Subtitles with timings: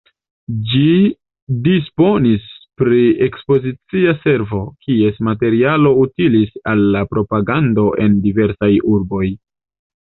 [0.69, 0.85] Ĝi
[1.67, 2.47] disponis
[2.81, 9.27] pri Ekspozicia Servo, kies materialo utilis al la propagando en diversaj urboj.